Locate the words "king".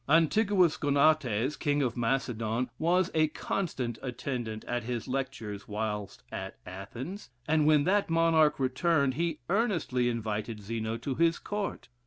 1.59-1.83